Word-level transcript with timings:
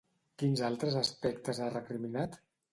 Quins 0.43 0.63
altres 0.69 0.97
aspectes 1.03 1.61
ha 1.67 1.71
recriminat? 1.79 2.43